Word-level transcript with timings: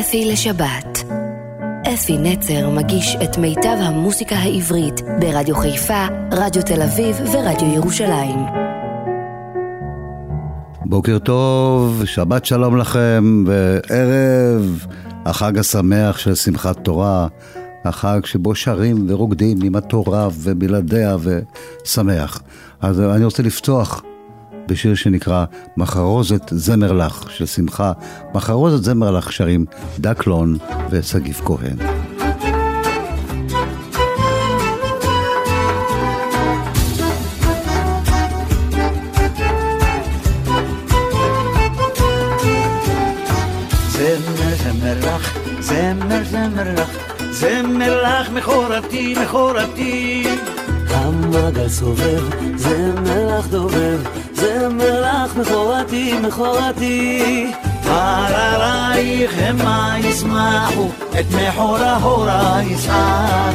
אפי 0.00 0.24
לשבת. 0.24 1.04
אפי 1.94 2.18
נצר 2.18 2.70
מגיש 2.70 3.16
את 3.24 3.38
מיטב 3.38 3.76
המוסיקה 3.80 4.36
העברית 4.36 5.00
ברדיו 5.20 5.56
חיפה, 5.56 6.06
רדיו 6.32 6.62
תל 6.62 6.82
אביב 6.82 7.16
ורדיו 7.32 7.74
ירושלים. 7.74 8.38
בוקר 10.84 11.18
טוב, 11.18 12.02
שבת 12.04 12.44
שלום 12.44 12.76
לכם, 12.76 13.44
וערב 13.46 14.86
החג 15.24 15.58
השמח 15.58 16.18
של 16.18 16.34
שמחת 16.34 16.84
תורה, 16.84 17.26
החג 17.84 18.20
שבו 18.24 18.54
שרים 18.54 19.06
ורוקדים 19.08 19.58
עם 19.62 19.76
התורה 19.76 20.28
ובלעדיה 20.32 21.16
ושמח. 21.20 22.42
אז 22.80 23.00
אני 23.00 23.24
רוצה 23.24 23.42
לפתוח 23.42 24.02
בשיר 24.68 24.94
שנקרא 24.94 25.44
מחרוזת 25.76 26.42
זמר 26.50 26.92
לך 26.92 27.30
של 27.30 27.46
שמחה. 27.46 27.92
מחרוזת 28.34 28.84
זמר 28.84 29.10
לך 29.10 29.32
שרים 29.32 29.64
דקלון 29.98 30.56
ושגיב 30.90 31.40
כהן. 31.44 31.76
זמר, 45.60 46.24
זמר 46.24 46.74
לך, 46.74 46.90
זמר 47.30 48.02
לך 48.02 48.30
מכורתי, 48.30 49.14
מכורתי. 49.22 50.24
המעגל 50.90 51.68
סובב, 51.68 52.22
זמר 52.56 53.38
לך 53.38 53.46
דובב, 53.46 54.00
זמר 54.40 55.00
לך 55.00 55.36
מכורתי, 55.36 56.14
מכורתי. 56.22 57.52
הררייך 57.84 59.32
המה 59.38 59.96
ישמחו, 59.98 60.88
את 61.20 61.26
מחורה 61.30 61.96
הורה 61.96 62.60
ישמח. 62.62 63.54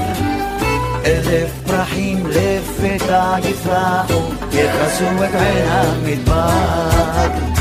אלף 1.06 1.52
פרחים 1.68 2.28
לפתע 2.28 3.36
יפרחו, 3.44 4.22
יכסו 4.52 5.24
את 5.24 5.36
עין 5.36 5.68
המדבר. 5.70 7.54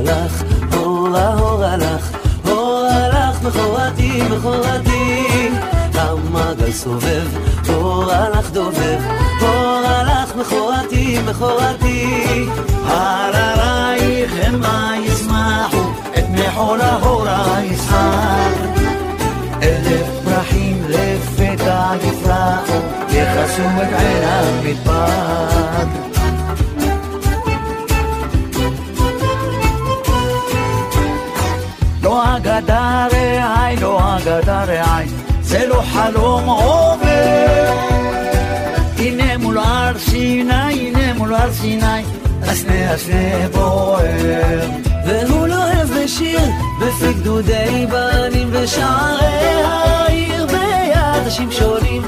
לך, 0.00 0.42
הורה 0.72 1.34
הורה 1.34 1.76
לך, 1.76 2.10
הורה 2.44 3.08
לך 3.08 3.42
מכורתי, 3.42 4.22
מכורתי. 4.30 4.87
סובב, 6.72 7.26
הורה 7.68 8.28
לך 8.28 8.50
דובב, 8.50 8.98
הורה 9.40 10.02
לך 10.02 10.36
מכורתי, 10.36 11.18
מכורתי. 11.26 12.46
הררייך 12.84 14.32
המה 14.42 14.94
ישמחו, 15.04 15.90
את 16.18 16.24
מחולה 16.30 16.94
הורה 16.94 17.60
חלום 36.38 36.48
עובר. 36.48 37.74
הנה 38.98 39.38
מול 39.38 39.58
הר 39.58 39.98
סיני, 39.98 40.52
הנה 40.52 41.14
מול 41.14 41.34
הר 41.34 41.52
סיני, 41.52 42.02
הסנה 42.42 42.90
הסנה 42.92 43.48
בוער. 43.52 44.70
והוא 45.06 45.48
אוהב 45.48 45.88
בשיר, 45.88 46.40
בפי 46.80 47.12
גדודי 47.12 47.86
בנים 47.90 48.48
ושערי 48.52 49.62
העיר 49.64 50.46
ביד 50.46 51.26
השמשונים. 51.26 52.02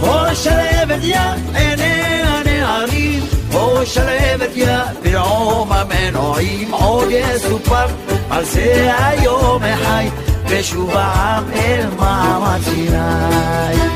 הו 0.00 0.34
שלבת 0.34 1.02
יא 1.02 1.20
עיני 1.54 2.22
הנערים, 2.22 3.22
הו 3.52 3.86
שלבת 3.86 4.56
יא 4.56 4.78
ברעום 5.02 5.72
המנועים, 5.72 6.70
עוד 6.70 7.08
יסופר 7.10 7.86
על 8.30 8.44
זה 8.44 8.92
היום 8.98 9.62
החי, 9.62 10.08
ושוב 10.48 10.90
העם 10.90 11.44
אל 11.52 11.86
מעמד 11.98 12.60
סיני. 12.64 13.94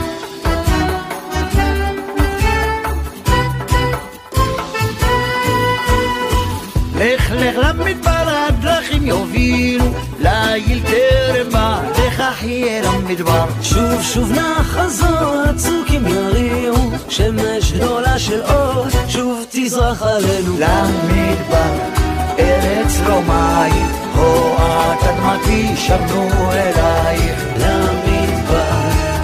לך 6.98 7.30
לך 7.30 7.56
למדבר 7.56 8.24
הדרכים 8.48 9.06
יובילו, 9.06 9.84
ליל 10.20 10.80
טרם 10.86 11.50
בא, 11.52 11.80
לך 12.06 12.22
חיה 12.40 12.82
למדבר. 12.82 13.44
שוב 13.62 14.02
שוב 14.02 14.32
נחזור, 14.32 15.42
הצוקים 15.48 16.06
יריעו, 16.06 16.90
שמש 17.08 17.72
גדולה 17.72 18.18
של 18.18 18.42
אור, 18.42 18.86
שוב 19.08 19.44
תזרח 19.50 20.02
עלינו. 20.02 20.58
למדבר, 20.58 21.97
ארץ 22.39 22.99
לא 23.07 23.21
מים, 23.21 23.87
הועת 24.15 25.03
אדמתי 25.03 25.75
שבנו 25.75 26.51
אלייך. 26.51 27.45
למדבר, 27.57 28.81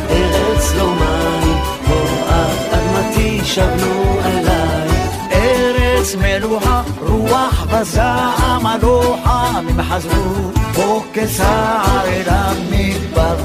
ארץ 0.10 0.74
לא 0.78 0.88
מים, 0.88 1.58
הועת 1.88 2.74
אדמתי 2.74 3.42
שבנו 3.44 4.20
אלייך. 4.26 5.10
ארץ 5.32 6.16
מלוחה, 6.16 6.82
רוח 7.02 7.66
בזעם 7.72 8.66
הלוחה, 8.66 9.52
הם 9.56 9.84
חזרו 9.84 10.52
פה 10.74 11.04
כסער 11.14 12.06
אל 12.06 12.24
המדבר. 12.28 13.36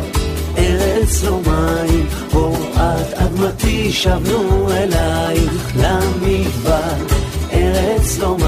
ארץ 0.58 1.22
לא 1.22 1.40
מים, 1.46 2.06
הועת 2.32 3.12
אדמתי 3.14 3.92
שבנו 3.92 4.68
אלייך 4.70 5.72
למדבר. 5.76 6.94
ארץ 7.52 8.18
לא 8.18 8.36
מים, 8.38 8.47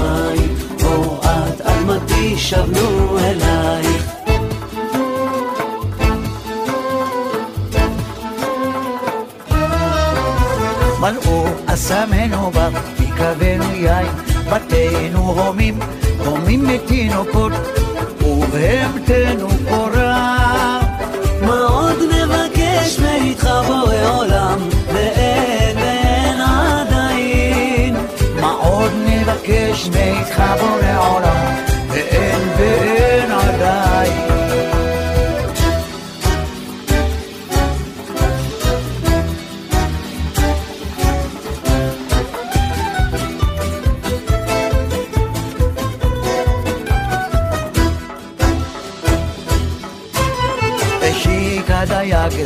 שבנו 2.36 3.18
אלייך. 3.18 4.12
מלאו 11.00 11.44
אסמנו 11.66 12.50
בר, 12.50 12.70
יקבנו 13.00 13.74
יין, 13.74 14.06
בתינו 14.52 15.18
הומים, 15.18 15.78
הומים 16.24 16.66
מתינוקות, 16.66 17.52
ובהמתנו 18.22 19.48
קורה. 19.68 20.38
מה 21.40 21.64
עוד 21.68 21.96
נבקש 22.10 22.98
מאיתך 22.98 23.50
בורא 23.66 24.16
עולם, 24.16 24.58
ואין 24.92 25.76
ואין 25.76 26.40
עדיין. 26.40 27.96
מה 28.40 28.52
עוד 28.52 28.92
נבקש 29.06 29.88
מאיתך 29.88 30.42
בורא 30.60 31.08
עולם, 31.08 31.71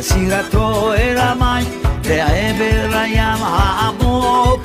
סירתו 0.07 0.93
אל 0.93 1.17
המים, 1.17 1.65
לעבר 2.05 2.97
הים 2.97 3.41
העמוק. 3.41 4.61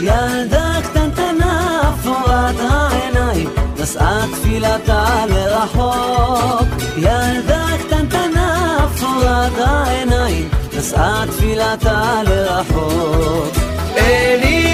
ילדה 0.00 0.72
קטנטנה 0.82 1.80
אפורת 1.94 2.54
העיניים, 2.70 3.48
נשאה 3.78 4.24
תפילתה 4.32 5.24
לרחוק. 5.28 6.68
ילדה 6.96 7.66
קטנטנה 7.78 8.76
אפורת 8.84 9.58
העיניים, 9.58 10.48
נשאה 10.78 11.24
תפילתה 11.30 12.22
לרחוק. 12.26 13.54
אלי, 13.96 14.73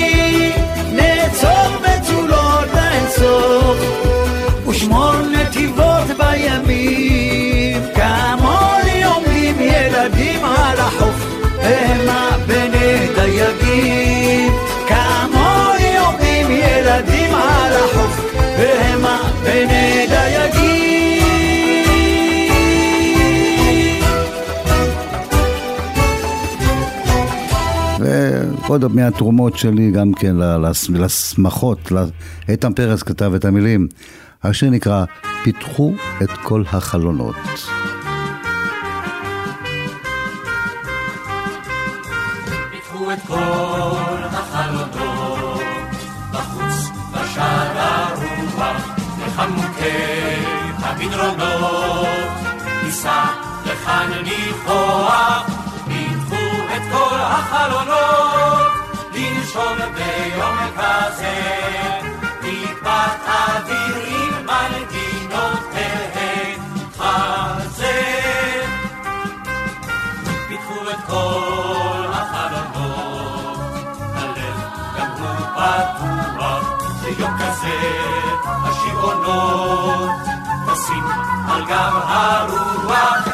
על 10.71 10.81
החוף, 10.81 11.27
המה 11.63 12.31
בני 12.47 13.09
דייגים. 13.15 14.53
כמוני 14.89 15.99
עומדים 15.99 16.51
ילדים 16.51 17.35
על 17.35 17.73
החוף, 17.73 18.35
והמה 18.59 19.31
בני 19.43 20.07
דייגים. 20.09 20.91
מהתרומות 28.95 29.59
שלי 29.59 29.91
גם 29.91 30.13
כן 30.13 30.37
לשמחות, 30.89 31.93
איתן 32.49 32.73
פרס 32.73 33.03
כתב 33.03 33.35
את 33.35 33.45
המילים. 33.45 33.89
השיר 34.45 34.71
נקרא 34.71 35.05
פיתחו 35.45 35.93
את 36.23 36.31
כל 36.31 36.63
החלונות. 36.73 37.37
ניחוח, 54.61 55.47
פיתחו 55.89 56.47
את 56.77 56.83
כל 56.93 57.19
החלונות, 57.21 58.73
לנשום 59.15 59.79
ביום 59.95 60.59
כזה, 60.77 61.37
טיפת 62.41 63.21
אוויר 63.27 63.97
עם 64.07 64.35
מנגינותיהם 64.47 65.81
חזר. 66.99 68.65
פיתחו 70.49 70.91
את 70.91 71.01
כל 71.07 72.07
החלונות, 72.13 73.59
הלב 74.15 74.59
גם 74.99 75.11
הוא 75.19 75.41
פתוח, 75.55 76.65
ביום 77.03 77.35
כזה 77.39 77.79
השיעונות 78.65 80.11
טסים 80.67 81.07
על 81.49 81.65
גב 81.65 81.95
הרוח, 82.05 83.29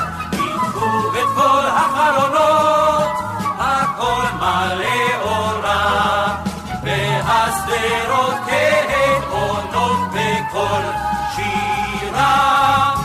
פיתחו 0.86 1.08
את 1.18 1.28
כל 1.34 1.66
החלונות, 1.66 3.10
הכל 3.58 4.26
מלא 4.38 5.22
אורה, 5.22 6.36
והשדרות 6.82 8.34
כהן 8.46 9.22
עונות 9.30 9.98
בקול 10.12 10.82
שירה. 11.36 12.95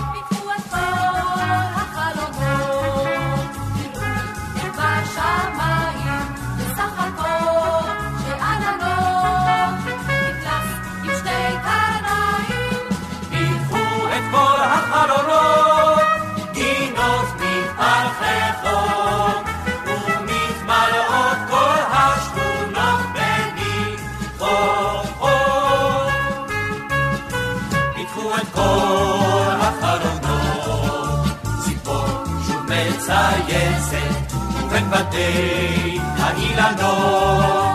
מצייצת, 33.44 34.34
ובין 34.66 34.90
בתי 34.90 36.00
האילנות, 36.18 37.66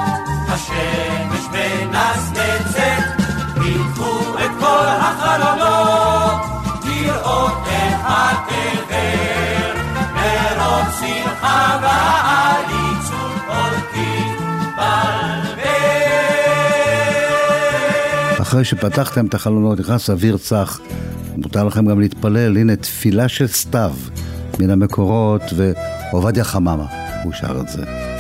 השמש 0.49 1.45
מנצנצת, 1.53 3.05
פיתחו 3.55 4.39
את 4.39 4.51
כל 4.59 4.87
החלונות, 4.87 6.41
לראות 6.85 7.53
את 7.67 7.95
התבר, 8.05 9.73
מרוב 10.15 10.87
שמחה 11.01 11.79
ועליצות 11.83 13.43
אורכית 13.49 14.39
בלבל. 14.77 15.67
אחרי 18.43 18.65
שפתחתם 18.65 19.27
את 19.27 19.35
החלונות, 19.35 19.81
נכנס 19.81 20.11
אוויר 20.11 20.37
צח, 20.37 20.81
מותר 21.37 21.65
לכם 21.65 21.87
גם 21.87 22.01
להתפלל, 22.01 22.57
הנה 22.57 22.77
תפילה 22.77 23.29
של 23.29 23.47
סתיו 23.47 23.93
מן 24.61 24.71
המקורות, 24.71 25.43
ועובדיה 25.57 26.45
חממה, 26.45 26.87
הוא 27.25 27.33
שר 27.33 27.61
את 27.61 27.69
זה. 27.69 28.16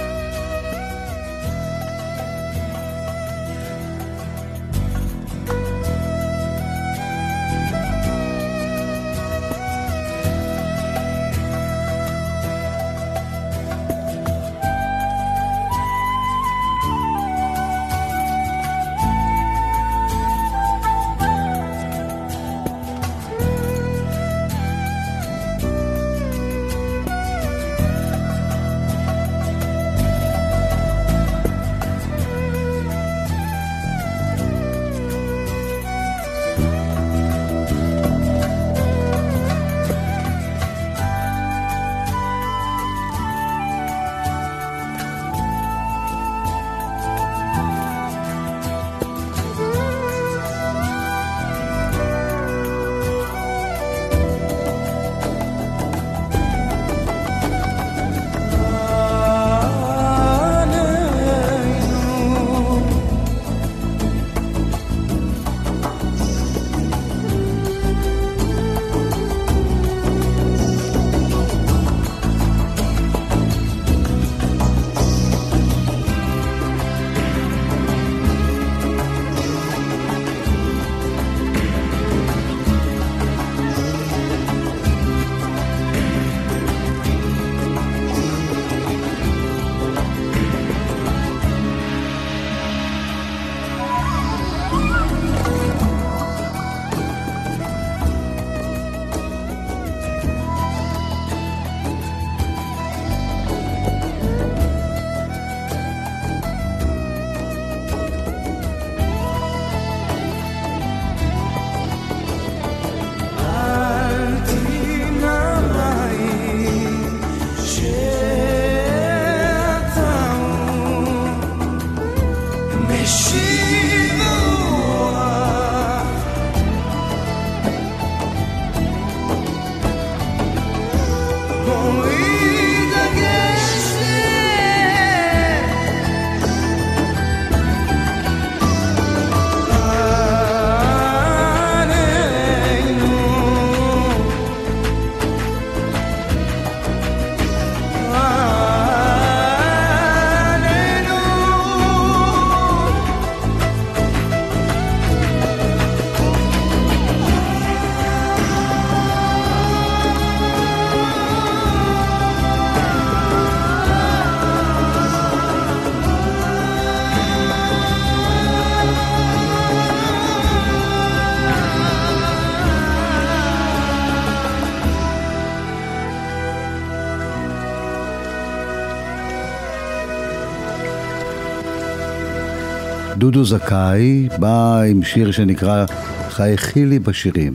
דודו 183.26 183.44
זכאי 183.44 184.28
בא 184.38 184.80
עם 184.80 185.02
שיר 185.02 185.30
שנקרא 185.30 185.84
חייכי 186.28 186.86
לי 186.86 186.98
בשירים. 186.98 187.54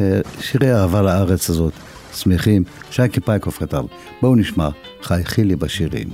אה, 0.00 0.20
שירי 0.40 0.74
אהבה 0.74 1.02
לארץ 1.02 1.50
הזאת, 1.50 1.72
שמחים, 2.14 2.64
שייקי 2.90 3.20
פייקוף 3.20 3.58
כתב. 3.58 3.84
בואו 4.20 4.36
נשמע, 4.36 4.68
חייכי 5.02 5.44
לי 5.44 5.56
בשירים. 5.56 6.08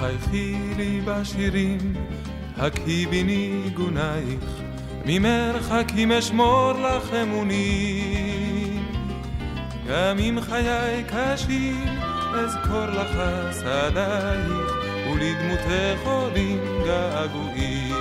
חייכי 0.00 0.56
לי 0.76 1.00
בשירים, 1.04 1.78
הקהי 2.56 3.06
ניגונייך, 3.24 4.44
ממרחקים 5.06 6.12
אשמור 6.12 6.72
לך 6.72 7.14
אמונים. 7.22 8.55
גם 9.88 10.18
אם 10.18 10.38
חיי 10.40 11.04
קשים, 11.08 11.98
אזכור 12.34 12.86
לך 12.86 13.18
שדייך, 13.52 14.72
ולדמותך 15.10 16.00
עולים 16.04 16.60
געגועים. 16.86 17.94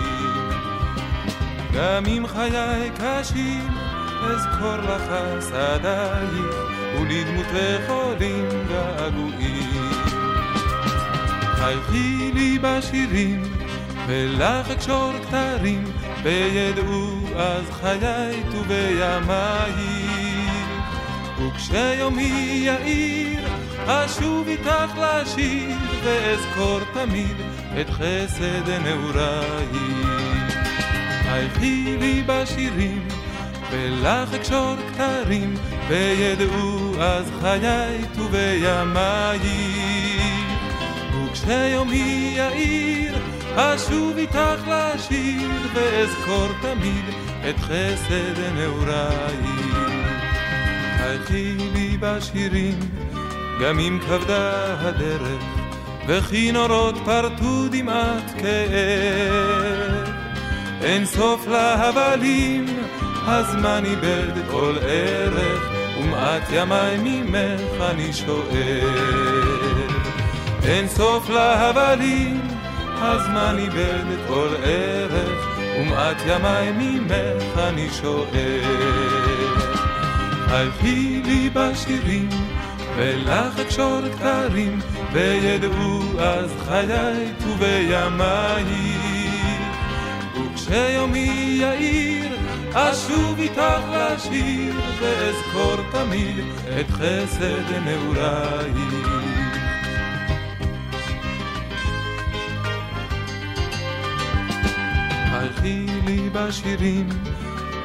גם 1.73 2.05
אם 2.05 2.25
חיי 2.27 2.91
קשים, 2.97 3.67
אזכור 4.21 4.77
לך 4.77 5.11
שדייך, 5.49 6.55
ולדמותך 6.99 7.89
עולים 7.89 8.49
געגועים. 8.67 9.91
חייכי 11.55 12.31
לי 12.33 12.59
בשירים, 12.61 13.43
ולך 14.07 14.71
אקשור 14.71 15.11
כתרים, 15.23 15.83
וידעו 16.23 17.19
אז 17.35 17.65
חיי 17.81 18.43
ובימיי. 18.51 19.94
וכשיומי 21.39 22.63
יאיר, 22.65 23.47
אשוב 23.85 24.47
איתך 24.47 24.97
לשיר, 24.97 25.77
ואזכור 26.03 26.79
תמיד 26.93 27.35
את 27.81 27.89
חסד 27.89 28.69
נעוריי. 28.83 29.67
חייכי 31.23 31.97
לי 31.99 32.23
בשירים, 32.25 33.07
ולך 33.71 34.33
אקשור 34.33 34.75
כתרים, 34.93 35.55
וידעו 35.87 36.93
אז 36.99 37.31
חיי 37.41 38.01
ובימיי. 38.15 39.39
וכשיומי 41.13 42.33
יאיר, 42.37 43.15
אשוב 43.55 44.17
איתך 44.17 44.61
לשיר, 44.67 45.51
ואזכור 45.73 46.47
תמיד 46.61 47.05
את 47.49 47.59
חסד 47.59 48.39
נעוריי. 48.55 49.75
חייכי 51.05 51.55
לי 51.74 51.97
בשירים, 52.00 52.79
גם 53.62 53.79
אם 53.79 54.00
כבדה 54.07 54.75
הדרך, 54.79 55.43
וכי 56.07 56.51
נורות 56.51 56.95
פרטו 57.05 57.67
דמעת 57.71 58.31
כאב. 58.38 60.09
אין 60.81 61.05
סוף 61.05 61.47
להבלים, 61.47 62.65
הזמן 63.25 63.83
איבד 63.85 64.51
כל 64.51 64.75
ערך, 64.81 65.69
ומעט 66.00 66.43
ימי 66.51 66.97
ממך 66.97 67.81
אני 67.81 68.13
שואל. 68.13 69.88
אין 70.63 70.88
סוף 70.88 71.29
להבלים, 71.29 72.41
הזמן 72.97 73.55
איבד 73.57 74.27
כל 74.27 74.50
ערך, 74.63 75.47
ומעט 75.79 76.17
ימי 76.27 77.00
ממך 77.00 77.57
אני 77.57 77.88
שואל. 78.01 79.25
חייכי 80.47 81.21
לי 81.25 81.49
בשירים, 81.53 82.29
ולך 82.97 83.59
אקשור 83.59 83.99
כתרים, 84.17 84.79
וידעו 85.13 86.19
אז 86.19 86.51
חיי 86.65 87.33
ובימיי. 87.47 88.63
וכשיומי 90.35 91.57
יאיר, 91.61 92.37
אשוב 92.73 93.39
איתך 93.39 93.83
לשיר, 93.91 94.75
ואזכור 94.99 95.75
תמיד 95.91 96.45
את 96.79 96.91
חסד 96.91 97.71
נעוריי. 97.85 98.71
חייכי 105.31 105.85
לי 106.05 106.29
בשירים, 106.33 107.09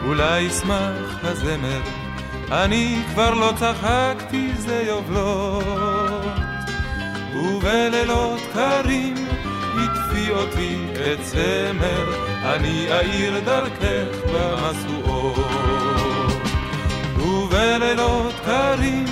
אולי 0.04 0.40
ישמח 0.40 1.18
הזמר, 1.22 1.80
אני 2.52 3.02
כבר 3.12 3.34
לא 3.34 3.52
צחקתי 3.56 4.52
זה 4.56 4.82
יובלות, 4.86 6.24
ובלילות 7.34 8.40
קרים 8.52 9.14
הטפי 9.74 10.30
אותי 10.30 10.86
את 10.94 11.20
צמר, 11.22 12.14
אני 12.44 12.86
אאיר 12.92 13.40
דרכך 13.40 14.16
במשואות. 14.34 15.46
ובלילות 17.18 18.34
קרים 18.44 19.06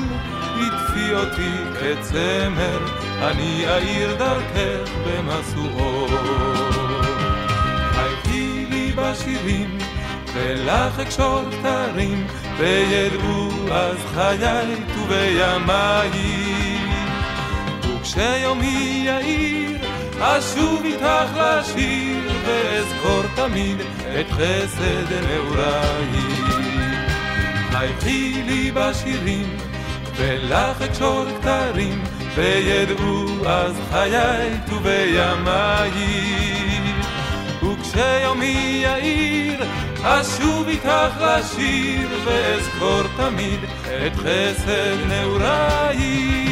הטפי 0.55 1.15
אותי 1.15 1.53
את 1.93 2.01
צמר, 2.03 2.79
אני 3.23 3.65
אאיר 3.69 4.15
דרכך 4.15 4.91
במשואות. 5.07 6.11
חייכי 7.93 8.67
לי 8.71 8.93
בשירים, 8.97 9.79
ולך 10.35 11.01
אקשור 11.01 11.43
כתרים, 11.51 12.27
וידעו 12.57 13.49
אז 13.73 13.97
חיי 14.15 14.75
ובימיי. 14.99 16.11
וכשיומי 17.83 19.03
יאיר, 19.07 19.79
אשוב 20.21 20.83
איתך 20.85 21.37
לשיר, 21.37 22.33
ואזכור 22.47 23.23
תמיד 23.35 23.77
את 24.21 24.31
חסד 24.31 25.13
נעוריי. 25.29 26.59
חייכי 27.71 28.43
לי 28.47 28.71
בשירים, 28.75 29.57
ולך 30.17 30.83
אקשור 30.83 31.25
כתרים, 31.41 32.05
וידעו 32.35 33.27
אז 33.47 33.73
חיי 33.91 34.51
ובימיי. 34.69 35.91
וכשיומי 37.63 38.83
יאיר, 38.85 39.65
אשוב 40.03 40.69
איתך 40.69 40.89
לשיר, 41.21 42.09
ואזכור 42.25 43.03
תמיד 43.17 43.61
את 43.85 44.17
חסד 44.17 44.97
נעוריי. 45.09 46.49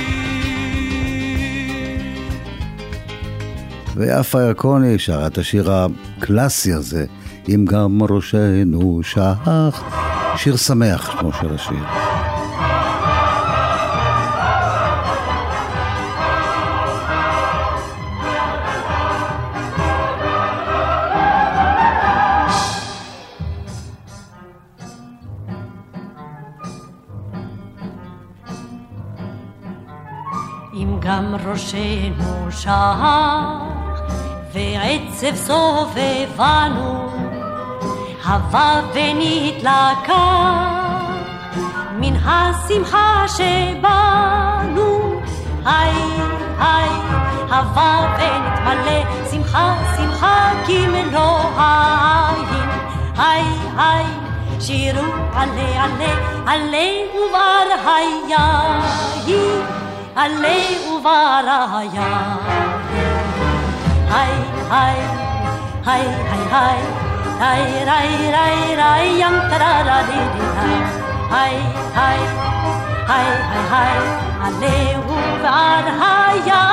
ויפה 3.97 4.43
ירקוני 4.43 4.99
שרה 4.99 5.27
את 5.27 5.39
השיר 5.39 5.73
הקלאסי 5.73 6.73
הזה, 6.73 7.07
אם 7.49 7.65
גם 7.69 7.99
ראשנו 8.11 9.01
שח. 9.03 9.83
שיר 10.37 10.57
שמח, 10.57 11.21
שמו 11.21 11.33
של 11.33 11.55
השיר. 11.55 12.16
שח, 32.51 33.03
ועצב 34.53 35.37
סובבנו, 35.37 37.09
הווה 38.25 38.81
ונתלקח, 38.95 40.13
מן 41.99 42.17
השמחה 42.25 43.25
שבנו, 43.29 45.21
היי 45.65 45.95
היי, 46.59 46.91
הווה 47.49 48.17
ונתמלא, 48.19 49.31
שמחה 49.31 49.77
שמחה 49.97 50.51
כמלוא 50.67 51.39
העין, 51.57 52.71
היי 53.17 53.45
היי, 53.79 54.07
שירו 54.61 55.13
עלה 55.35 55.85
עלה, 55.85 56.15
עלה 56.47 56.89
ובר 57.15 57.91
היין. 57.91 59.86
עלה 60.17 60.59
ובריה. 60.89 62.37
היי, 64.11 64.33
היי, 64.71 65.01
היי, 65.87 66.07
היי, 66.53 66.81
היי, 67.41 67.85
רי, 67.85 67.85
רי, 67.85 68.33
רי, 68.33 68.77
רי, 68.77 69.07
ים 69.21 69.41
טררה 69.51 70.03
די 70.07 70.13
די 70.13 70.47
היי, 71.31 71.61
היי, 71.95 72.19
היי, 73.09 73.09
היי, 73.09 73.29
היי, 73.71 73.99
עלה 74.41 74.99
ובריה. 75.09 76.67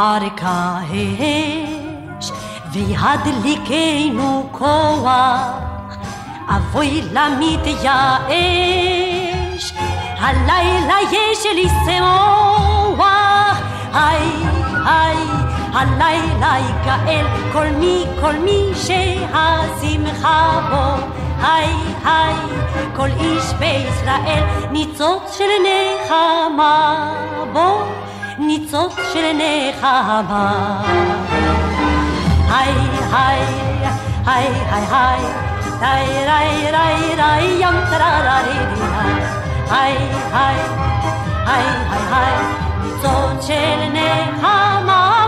פרק 0.00 0.40
האש, 0.42 2.30
וידליקנו 2.72 4.48
כוח, 4.52 5.96
אבוי 6.48 7.02
לה 7.12 7.28
מתייאש, 7.40 8.32
הלילה 10.18 10.96
יש 11.12 11.46
לי 11.54 11.68
שמוח, 11.84 13.60
היי 13.92 14.30
היי, 14.86 15.16
הלילה 15.72 16.56
יקהל 16.58 17.26
כל 17.52 17.66
מי, 17.66 18.04
כל 18.20 18.36
מי 18.36 18.64
שהשמחה 18.74 20.60
בו, 20.70 21.06
היי 21.46 21.74
היי, 22.04 22.36
כל 22.96 23.08
איש 23.20 23.44
בישראל 23.58 24.44
ניצוץ 24.70 25.38
של 25.38 25.50
נחמה 25.64 27.12
בו. 27.52 27.84
ניצוץ 28.40 28.94
של 29.12 29.36
נחמה. 29.36 30.82
היי 32.50 32.74
היי 33.12 33.46
היי 34.26 34.48
היי 34.70 35.20
היי 35.80 36.26
ריי 36.26 36.26
ריי 36.26 36.70
ריי 36.70 37.14
ריי 37.16 37.56
ים 37.60 37.74
טרררי 37.90 38.58
היי 39.70 39.96
היי 39.96 39.96
היי 40.32 40.60
היי 41.46 41.66
היי 42.12 42.36
ניצוץ 42.82 43.46
של 43.46 43.80
נחמה 43.92 45.26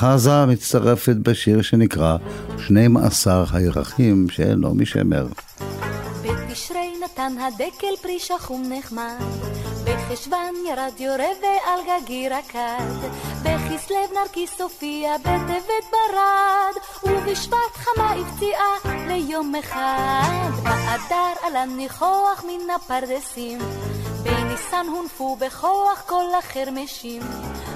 חזה 0.00 0.46
מצטרפת 0.46 1.16
בשיר 1.16 1.62
שנקרא 1.62 2.16
12 2.58 3.44
הירחים 3.52 4.26
של 4.28 4.54
נעמי 4.54 4.86
שמר. 4.86 5.26
בתשרי 6.22 6.92
נתן 7.04 7.32
הדקל 7.38 7.96
פרי 8.02 8.18
שחום 8.18 8.62
נחמד, 8.72 9.18
בחשוון 9.84 10.54
ירד 10.68 10.92
יורה 10.98 11.28
ועל 11.42 11.80
גגי 12.02 12.28
רקד, 12.28 13.08
בכסלו 13.42 13.96
נרקיס 14.14 14.60
הופיע 14.60 15.16
בטבת 15.18 15.84
ברד, 15.92 16.74
ובשבט 17.04 17.74
חמה 17.74 18.12
הפציעה 18.12 18.94
ליום 19.08 19.54
אחד, 19.54 20.50
באדר 20.62 21.32
עלה 21.46 21.64
ניחוח 21.64 22.44
מן 22.46 22.70
הפרדסים, 22.74 23.58
בניסן 24.22 24.86
הונפו 24.92 25.36
בכוח 25.36 26.02
כל 26.06 26.24
החרמשים, 26.38 27.22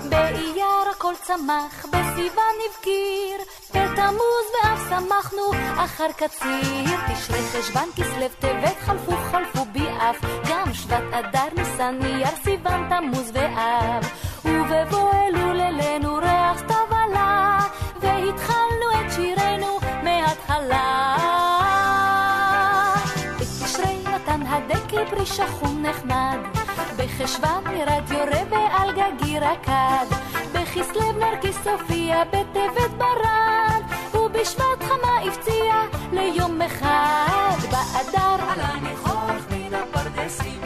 באייר 0.08 0.90
הכל 0.96 1.14
צמח, 1.22 1.86
בסיוון 1.86 2.54
הבקיר, 2.66 3.38
בתמוז 3.70 4.46
ואף 4.54 4.80
שמחנו 4.88 5.42
אחר 5.76 6.12
קציר, 6.16 6.98
תשרי 7.12 7.38
חשוון 7.52 7.88
כסלו 7.96 8.28
טבת 8.38 8.76
חלפו 8.80 9.12
חלפו 9.30 9.64
ביעף, 9.72 10.16
גם 10.50 10.74
שבט 10.74 11.02
אדר 11.12 11.48
ניסן 11.56 11.98
אייר 12.02 12.36
סיוון 12.44 12.88
תמוז 12.88 13.30
ואב, 13.32 14.04
ובבוא 14.44 15.12
אלול 15.12 15.60
אלינו 15.60 16.14
ריח 16.14 16.58
סתיו 16.58 16.86
עלה, 16.90 17.58
והתחלנו 18.00 18.86
את 18.94 19.12
שירנו 19.12 19.78
מההתחלה. 20.02 21.16
בתשרי 23.40 23.98
נתן 24.04 24.42
הדקל 24.46 25.04
פרי 25.10 25.26
שחום 25.26 25.82
נחמד, 25.82 26.53
בחשוון 27.18 27.64
ירד 27.76 28.10
יורה 28.10 28.42
ועל 28.50 28.90
גגי 28.92 29.38
רקד, 29.38 30.06
בכסלו 30.52 31.12
נרקיס 31.12 31.66
הופיע 31.66 32.24
בטבת 32.24 32.90
ברד, 32.98 33.82
ובשבט 34.14 34.82
חמה 34.82 35.18
הפציע 35.26 35.74
ליום 36.12 36.62
אחד, 36.62 37.56
באדר 37.62 38.44
עלה 38.48 38.74
ניחוח 38.82 39.46
מן 39.50 39.74
הפרדסים, 39.74 40.60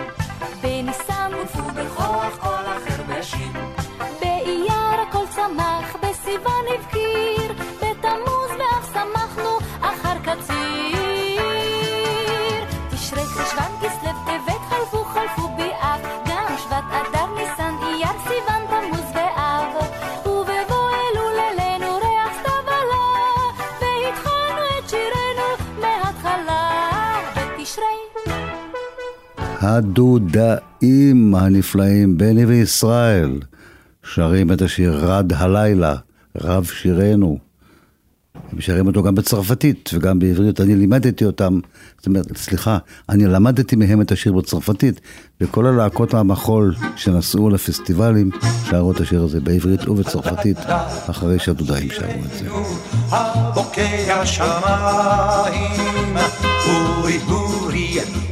הדודאים 29.61 31.35
הנפלאים, 31.35 32.18
בני 32.18 32.44
וישראל, 32.44 33.40
שרים 34.03 34.53
את 34.53 34.62
השיר 34.62 34.92
רד 34.92 35.33
הלילה, 35.33 35.94
רב 36.37 36.64
שירנו. 36.64 37.48
הם 38.53 38.61
שרים 38.61 38.87
אותו 38.87 39.03
גם 39.03 39.15
בצרפתית 39.15 39.91
וגם 39.95 40.19
בעברית, 40.19 40.61
אני 40.61 40.77
לימדתי 40.77 41.25
אותם, 41.25 41.61
זאת 41.97 42.07
אומרת, 42.07 42.37
סליחה, 42.37 42.79
אני 43.09 43.27
למדתי 43.27 43.77
מהם 43.77 44.01
את 44.01 44.13
השיר 44.13 44.33
בצרפתית, 44.33 45.01
וכל 45.41 45.67
הלהקות 45.67 46.15
המחול 46.15 46.75
שנסעו 46.97 47.51
לפסטיבלים 47.51 48.31
שרו 48.71 48.93
את 48.93 49.01
השיר 49.01 49.23
הזה 49.23 49.41
בעברית 49.41 49.89
ובצרפתית, 49.89 50.59
אחרי 51.11 51.39
שהדודאים 51.39 51.89
שרו 51.91 52.11
את 52.27 52.39
זה. 52.39 52.49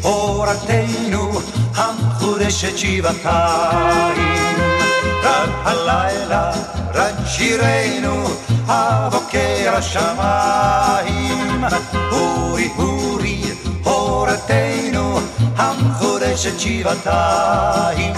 אורתנו, 0.05 1.41
המחודשת 1.75 2.79
שבעתיים. 2.79 4.76
רק 5.27 5.51
הלילה, 5.65 6.51
רק 6.95 7.15
שירנו, 7.27 8.27
הבוקע 8.69 9.83
שמיים, 9.83 11.65
אורי 12.13 12.69
אורי 12.79 13.43
אורתנו, 13.87 15.19
המחודשת 15.57 16.61
שבעתיים. 16.61 18.15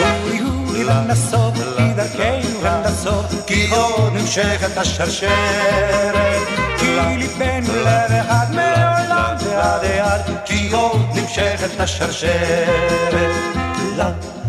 אורי 0.00 0.40
אורי 0.40 0.84
לנסות, 0.84 1.54
כי 1.54 1.92
דרכנו 1.96 2.62
לנסות, 2.62 3.26
כי 3.46 3.68
עוד 3.70 4.12
נמשכת 4.12 4.76
השרשרת, 4.76 6.48
כי 6.78 6.86
ליבנו 6.86 7.74
לב 7.74 8.12
אחד 8.12 8.46
מעולם 8.50 9.36
ועד 9.44 9.84
עד, 9.84 10.20
כי 10.44 10.72
עוד 10.72 11.06
נמשכת 11.14 11.80
השרשרת. 11.80 12.98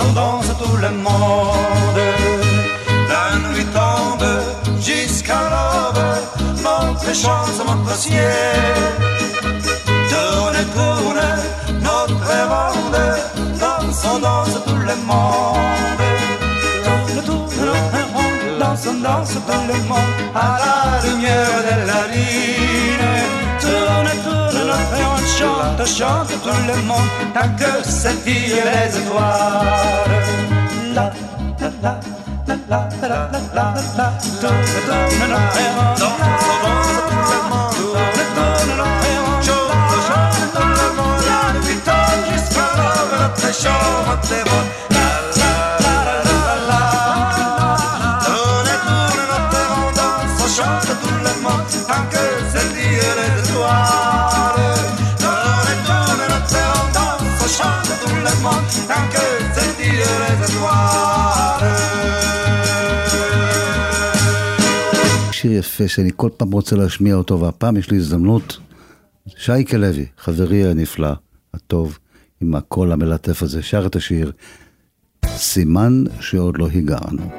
On 0.00 0.12
danse 0.12 0.52
tout 0.58 0.76
le 0.76 0.90
monde. 0.90 2.00
La 3.08 3.36
nuit 3.48 3.66
tombe 3.66 4.28
jusqu'à 4.80 5.40
l'aube, 5.52 6.04
notre 6.62 7.14
chance 7.14 7.58
monte 7.66 7.90
au 7.90 7.96
ciel. 7.96 8.74
Tourne, 10.10 10.60
tourne, 10.74 11.24
notre 11.80 12.32
ronde, 12.52 13.00
danse, 13.60 14.04
on 14.12 14.18
danse 14.18 14.58
tout 14.66 14.76
le 14.76 14.96
monde. 15.06 16.02
Tourne, 16.84 17.24
tourne, 17.24 17.66
notre 17.66 18.00
ronde, 18.14 18.58
danse, 18.60 18.88
danse 19.02 19.34
tout 19.46 19.64
le 19.72 19.78
monde. 19.88 20.12
À 20.34 20.58
la 20.62 21.08
lumière 21.08 21.58
de 21.68 21.87
chante, 25.86 26.30
chante 26.30 26.42
tout 26.42 26.48
le 26.66 26.82
monde. 26.82 27.08
Tant 27.34 27.48
que 27.56 27.70
scintillent 27.88 28.62
les 28.64 28.96
étoiles. 28.98 30.14
La, 30.94 31.12
la, 31.60 31.70
la. 31.82 32.00
La, 32.46 32.54
la, 32.70 32.88
la, 33.02 33.08
la, 33.08 33.38
la, 33.54 33.64
la, 33.96 34.06
tourne, 34.40 34.56
tourne, 34.86 35.24
notre 35.28 35.62
ronde, 35.76 35.98
danse, 35.98 36.10
on 36.48 36.56
danse 36.64 36.98
tout 37.08 37.20
le 37.30 37.38
monde. 37.50 37.74
Tourne, 37.76 38.22
tourne, 38.34 38.72
notre 38.76 39.08
ronde, 39.24 39.44
chante, 39.44 39.98
chante 40.08 40.44
tout 40.54 40.68
le 40.68 40.86
monde. 40.96 41.22
La 41.28 41.40
nuit 41.60 41.80
tombe 41.84 42.24
jusqu'à 42.32 42.68
l'aube, 42.78 43.14
notre 43.20 43.48
chant, 43.54 43.84
notre 44.08 44.87
שיר 65.48 65.58
יפה 65.58 65.88
שאני 65.88 66.10
כל 66.16 66.30
פעם 66.36 66.50
רוצה 66.50 66.76
להשמיע 66.76 67.14
אותו, 67.14 67.40
והפעם 67.40 67.76
יש 67.76 67.90
לי 67.90 67.96
הזדמנות. 67.96 68.58
שייקה 69.36 69.76
לוי, 69.76 70.06
חברי 70.18 70.66
הנפלא, 70.66 71.12
הטוב, 71.54 71.98
עם 72.40 72.54
הקול 72.54 72.92
המלטף 72.92 73.42
הזה, 73.42 73.62
שר 73.62 73.86
את 73.86 73.96
השיר 73.96 74.32
סימן 75.26 76.04
שעוד 76.20 76.58
לא 76.58 76.68
הגענו. 76.68 77.30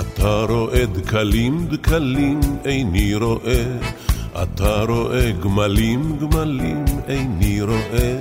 אתה 0.00 0.44
רואה 0.48 0.86
דקלים 0.86 1.66
דקלים 1.70 2.40
איני 2.64 3.14
רואה, 3.14 3.78
אתה 4.42 4.82
רואה 4.88 5.32
גמלים 5.32 6.18
גמלים 6.18 6.84
איני 7.08 7.62
רואה, 7.62 8.20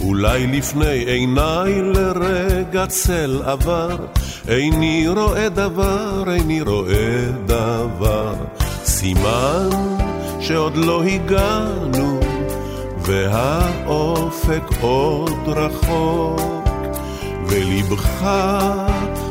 אולי 0.00 0.46
לפני 0.46 1.04
עיניי 1.06 1.82
לרגע 1.82 2.86
צל 2.86 3.42
עבר, 3.44 3.96
איני 4.48 5.08
רואה 5.08 5.48
דבר, 5.48 6.24
איני 6.32 6.60
רואה 6.60 7.30
דבר, 7.46 8.34
סימן 8.84 9.68
שעוד 10.40 10.76
לא 10.76 11.02
הגענו, 11.02 12.20
והאופק 12.98 14.62
עוד 14.80 15.48
רחוק, 15.48 16.68
ולבך 17.46 18.26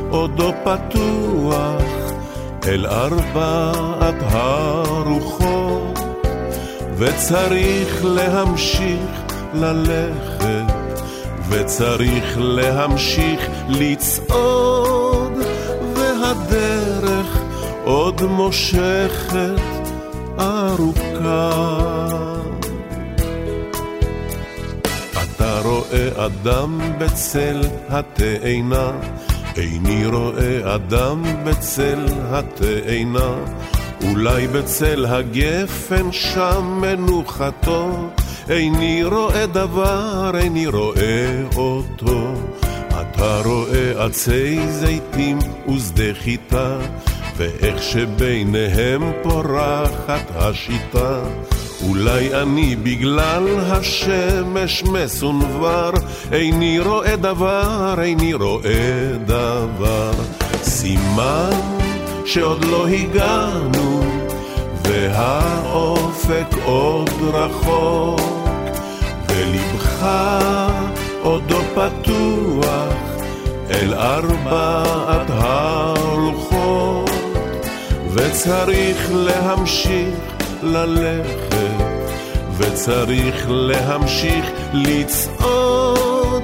עודו 0.10 0.54
פתוח 0.64 1.84
אל 2.68 2.86
ארבעת 2.86 4.16
הרוחות, 4.22 6.00
וצריך 6.98 8.06
להמשיך 8.06 9.33
ללכת, 9.54 10.74
וצריך 11.50 12.38
להמשיך 12.38 13.50
לצעוד, 13.70 15.32
והדרך 15.96 17.40
עוד 17.84 18.22
מושכת 18.22 19.62
ארוכה. 20.40 21.52
אתה 25.24 25.60
רואה 25.64 26.26
אדם 26.26 26.80
בצל 26.98 27.62
התאנה, 27.90 28.92
איני 29.58 30.06
רואה 30.06 30.76
אדם 30.76 31.24
בצל 31.44 32.06
התאנה, 32.32 33.34
אולי 34.04 34.48
בצל 34.48 35.06
הגפן 35.06 36.12
שם 36.12 36.80
מנוחתו, 36.82 38.10
איני 38.50 39.04
רואה 39.04 39.46
דבר, 39.46 40.32
איני 40.38 40.68
רואה 40.68 41.44
אותו. 41.56 42.34
אתה 42.90 43.42
רואה 43.46 44.06
עצי 44.06 44.68
זיתים 44.70 45.40
ושדה 45.76 46.14
חיטה, 46.24 46.78
ואיך 47.38 47.84
שביניהם 47.84 49.12
פורחת 49.24 50.32
השיטה. 50.36 51.20
אולי 51.88 52.42
אני 52.42 52.76
בגלל 52.76 53.44
השמש 53.60 54.84
מסונבר, 54.84 55.92
איני 56.32 56.80
רואה 56.80 57.16
דבר, 57.16 57.96
איני 58.02 58.34
רואה 58.34 59.18
דבר. 59.26 60.12
סימן 60.64 61.60
שעוד 62.26 62.66
לא 62.66 62.88
הגענו, 62.88 64.03
והאופק 64.84 66.56
עוד 66.66 67.10
רחוק, 67.34 68.22
ולבך 69.30 70.06
עודו 71.22 71.60
פתוח 71.74 72.94
אל 73.70 73.94
ארבעת 73.94 75.28
הרוחות, 75.30 77.10
וצריך 78.14 79.12
להמשיך 79.14 80.16
ללכת, 80.64 81.84
וצריך 82.58 83.46
להמשיך 83.50 84.46
לצעוד, 84.74 86.44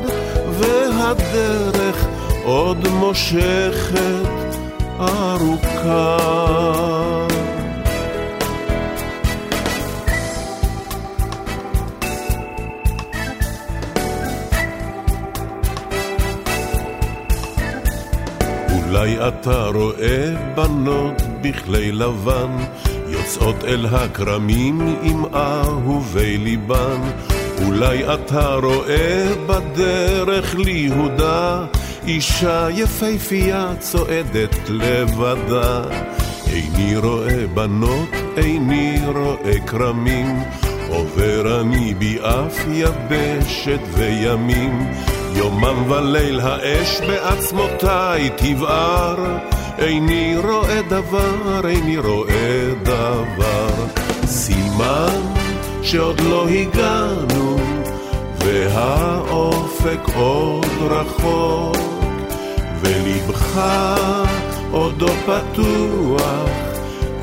והדרך 0.59 2.05
עוד 2.43 2.87
מושכת 2.87 4.29
ארוכה. 4.99 6.17
אולי 18.89 19.27
אתה 19.27 19.65
רואה 19.65 20.33
בנות 20.55 21.21
בכלי 21.41 21.91
לבן, 21.91 22.57
יוצאות 23.07 23.63
אל 23.63 23.85
הכרמים 23.85 24.81
עם 25.03 25.23
אהובי 25.35 26.37
ליבן. 26.37 27.01
אולי 27.65 28.13
אתה 28.13 28.53
רואה 28.53 29.33
בדרך 29.47 30.55
ליהודה, 30.55 31.65
אישה 32.07 32.67
יפהפייה 32.71 33.73
צועדת 33.79 34.55
לבדה. 34.69 35.81
איני 36.47 36.97
רואה 36.97 37.47
בנות, 37.53 38.09
איני 38.37 38.99
רואה 39.15 39.59
כרמים, 39.67 40.43
עובר 40.89 41.61
אני 41.61 41.93
באף 41.93 42.57
יבשת 42.71 43.81
וימים. 43.93 44.91
יומם 45.35 45.91
וליל 45.91 46.39
האש 46.39 47.01
בעצמותיי 47.01 48.29
תבער, 48.35 49.17
איני 49.79 50.35
רואה 50.43 50.81
דבר, 50.81 51.67
איני 51.67 51.97
רואה 51.97 52.73
דבר. 52.83 53.69
סימן 54.25 55.21
שעוד 55.83 56.19
לא 56.19 56.47
הגענו, 56.47 57.57
והאופק 58.37 59.99
עוד 60.15 60.65
רחוק, 60.81 61.77
ולבך 62.81 63.61
עודו 64.71 65.07
פתוח 65.07 66.49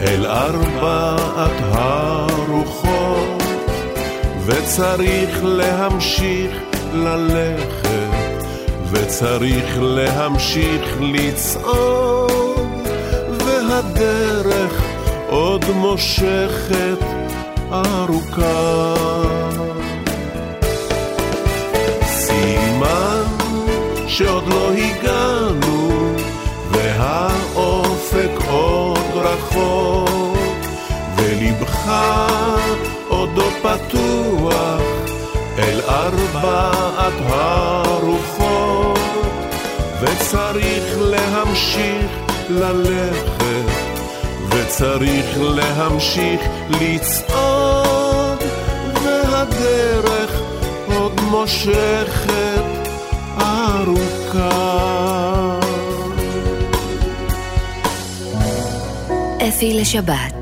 אל 0.00 0.26
ארבעת 0.26 1.56
הרוחות, 1.72 3.42
וצריך 4.46 5.40
להמשיך 5.44 6.75
ללכת, 6.96 8.44
וצריך 8.90 9.78
להמשיך 9.80 10.96
לצעוד, 11.00 12.66
והדרך 13.30 14.82
עוד 15.28 15.64
מושכת 15.74 16.98
ארוכה. 17.72 18.94
סימן 22.06 23.22
שעוד 24.06 24.48
לא 24.48 24.70
הגענו, 24.72 26.14
והאופק 26.70 28.46
עוד 28.50 28.98
רחוק, 29.14 30.36
ולבך 31.16 31.90
עודו 33.08 33.50
פתוח 33.62 34.80
אל 34.80 34.85
ארבעת 35.88 37.14
הרוחות, 37.28 38.98
וצריך 40.00 40.98
להמשיך 41.00 42.10
ללכת, 42.48 43.64
וצריך 44.50 45.38
להמשיך 45.40 46.40
לצעוד, 46.70 48.38
והדרך 49.04 50.40
עוד 50.96 51.20
מושכת 51.20 52.64
ארוכה. 53.40 54.76
אפי 59.48 59.74
לשבת. 59.74 60.35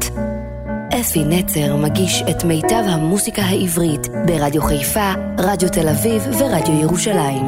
אפי 1.04 1.24
נצר 1.24 1.76
מגיש 1.76 2.22
את 2.30 2.44
מיטב 2.44 2.82
המוסיקה 2.86 3.42
העברית 3.42 4.08
ברדיו 4.26 4.62
חיפה, 4.62 5.12
רדיו 5.38 5.68
תל 5.68 5.88
אביב 5.88 6.22
ורדיו 6.38 6.80
ירושלים. 6.80 7.46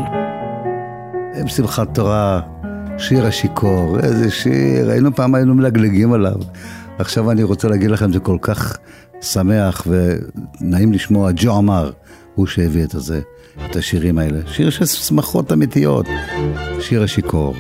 עם 1.41 1.49
שמחת 1.49 1.95
תורה, 1.95 2.41
שיר 2.99 3.27
השיכור, 3.27 3.99
איזה 4.01 4.31
שיר, 4.31 4.91
היינו 4.91 5.15
פעם 5.15 5.35
היינו 5.35 5.55
מלגלגים 5.55 6.13
עליו. 6.13 6.37
עכשיו 6.99 7.31
אני 7.31 7.43
רוצה 7.43 7.69
להגיד 7.69 7.91
לכם, 7.91 8.13
זה 8.13 8.21
כל 8.21 8.39
כך 8.41 8.77
שמח 9.21 9.87
ונעים 9.87 10.93
לשמוע, 10.93 11.31
ג'ו 11.37 11.53
עמר, 11.53 11.91
הוא 12.35 12.47
שהביא 12.47 12.85
את 12.85 12.95
הזה, 12.95 13.21
את 13.71 13.77
השירים 13.77 14.19
האלה. 14.19 14.39
שיר 14.47 14.71
של 14.71 14.87
שמחות 14.87 15.53
אמיתיות, 15.53 16.07
שיר 16.81 17.03
השיכור. 17.03 17.55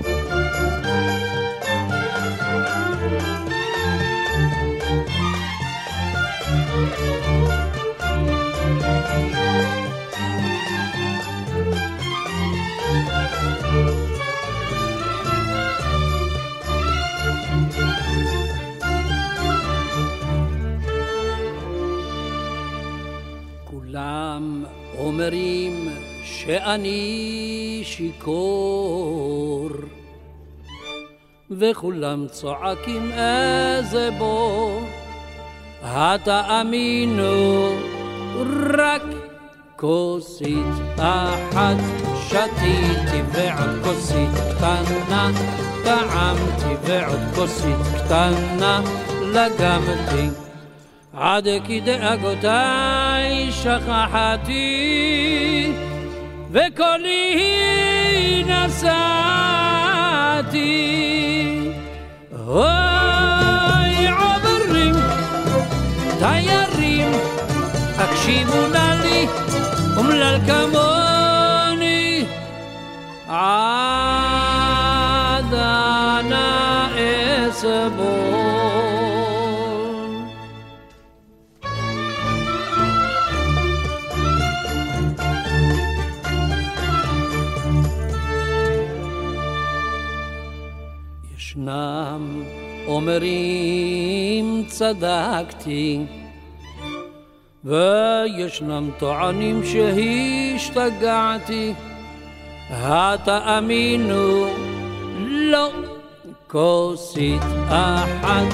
שאני 26.76 27.80
שיכור. 27.84 29.68
וכולם 31.50 32.26
צועקים 32.28 33.12
איזה 33.12 34.10
בור 34.18 34.80
התאמינו 35.82 37.68
רק 38.78 39.02
כוסית 39.76 40.98
אחת 40.98 41.76
שתיתי 42.28 43.22
ועוד 43.32 43.84
כוסית 43.84 44.30
קטנה 44.56 45.30
טעמתי 45.84 46.74
ועוד 46.82 47.20
כוסית 47.34 47.76
קטנה 47.96 48.80
לגמתי. 49.22 50.28
עד 51.12 51.48
כי 51.66 51.80
דאגותיי 51.80 53.52
שכחתי 53.52 54.66
וקולי 56.56 58.44
נשאתי 58.46 58.96
אוי 62.46 64.08
עוברים 64.08 64.94
תיירים 66.18 67.12
הקשיבו 67.98 68.66
נא 68.72 68.94
לי 69.02 69.26
אומלל 69.96 70.38
כמוני 70.46 70.85
אומרים 93.16 94.64
צדקתי. 94.66 96.00
וישנם 97.64 98.90
טוענים 98.98 99.62
שהשתגעתי. 100.56 101.72
התאמינו 102.70 104.46
לא 105.26 105.70
כוסית 106.46 107.42
אחת 107.68 108.46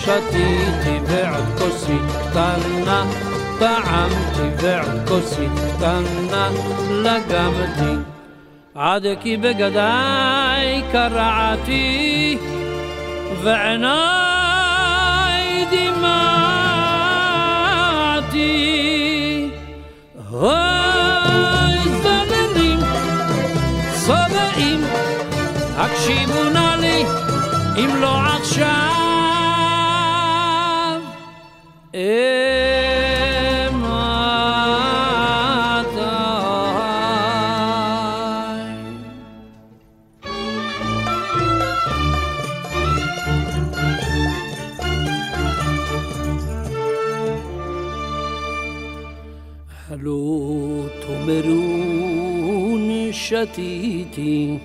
שתיתי 0.00 0.98
ועוד 1.06 1.44
כוסית 1.58 2.02
קטנה 2.20 3.04
טעמתי 3.58 4.48
ועוד 4.56 5.08
כוסית 5.08 5.50
קטנה 5.76 6.50
לגמתי. 6.90 8.10
עד 8.74 9.06
כי 9.20 9.36
בגדיי 9.36 10.82
קרעתי 10.92 12.09
ועיניי 13.42 14.50
דמעתי 15.70 16.60
אוי 20.32 21.78
זללים 22.02 22.78
צובעים 24.06 24.80
הקשיבו 25.76 26.44
נא 26.44 26.76
לי 26.80 27.04
אם 27.76 27.90
לא 28.00 28.20
עכשיו 28.26 28.90
הלא 49.90 50.86
תאמרון 51.00 52.88
שתיתי. 53.12 54.58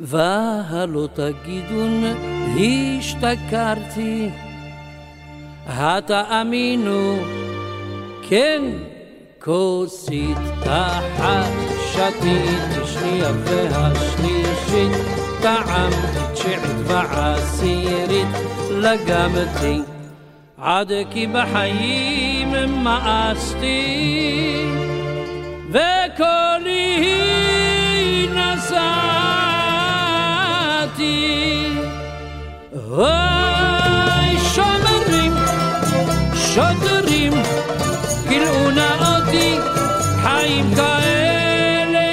והלא 0.00 1.08
תגידון 1.14 2.04
השתכרתי. 2.56 4.28
התאמינו 5.66 7.18
כן 8.28 8.62
כוסית 9.44 10.38
אחת 10.62 11.52
שתיתי 11.92 12.86
שנייה 12.86 13.30
והשלישית 13.44 14.92
טעמתי 15.42 15.96
תשיעית 16.34 16.60
ועשירית 16.86 18.28
לגמתי 18.70 19.80
עד 20.60 20.92
כי 21.10 21.26
בחיים 21.26 22.54
מאסתי 22.84 23.86
וקולי 25.70 27.08
נשאתי 28.34 28.88
אוי 32.90 34.38
שומרים 34.54 35.32
שוטרים 36.34 37.32
גילאו 38.28 38.70
נא 38.70 38.94
אותי 39.00 39.56
חיים 40.22 40.74
כאלה 40.74 42.08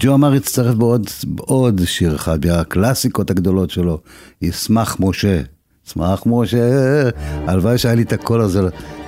וג'ו 0.00 0.14
אמר 0.14 0.32
הצטרף 0.32 0.74
בעוד, 0.74 1.06
בעוד 1.26 1.80
שיר 1.84 2.14
אחד, 2.14 2.46
מהקלאסיקות 2.46 3.30
הגדולות 3.30 3.70
שלו, 3.70 3.98
ישמח 4.42 4.96
משה. 5.00 5.40
ישמח 5.86 6.22
משה, 6.26 7.08
הלוואי 7.46 7.78
שהיה 7.78 7.94
לי 7.94 8.02
את 8.02 8.12
הקול 8.12 8.40
הזה, 8.40 8.60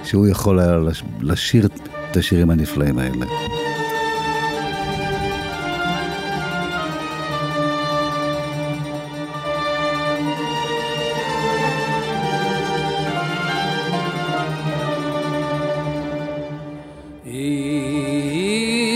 שהוא 0.05 0.27
יכול 0.29 0.59
היה 0.61 0.77
לש- 0.77 1.03
לשיר 1.21 1.69
את 2.11 2.17
השירים 2.17 2.51
הנפלאים 2.51 2.99
האלה. 2.99 3.27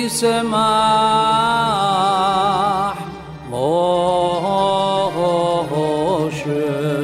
ישמח 0.05 1.24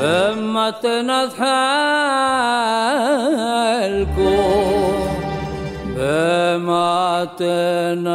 بمتنت 0.00 1.32
حالكم 1.38 1.58
بمتنت 7.18 8.08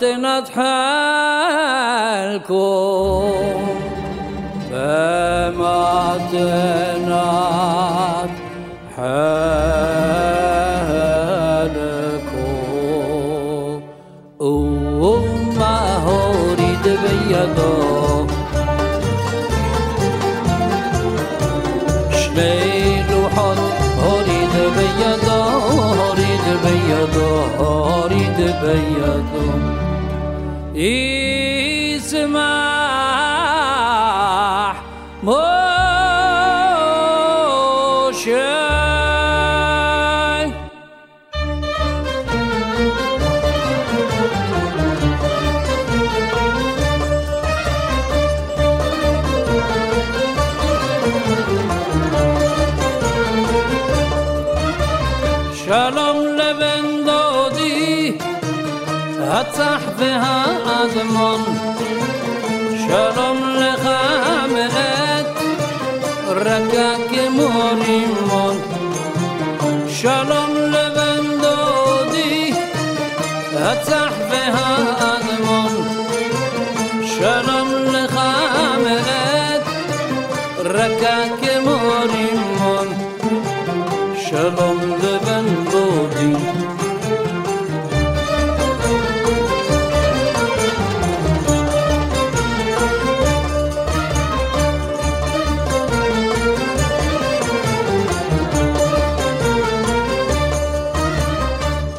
تنطح 0.00 0.54
حالكم 2.30 2.50
فما 4.70 6.16
اختنت 6.16 7.60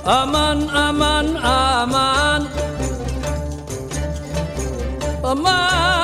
aman 0.06 0.70
aman 0.70 1.28
aman. 1.38 2.41
Aman. 5.24 6.01